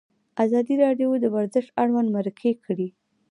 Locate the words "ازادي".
0.45-0.75